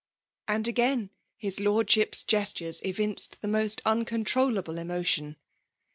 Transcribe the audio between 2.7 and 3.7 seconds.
evinced Ibe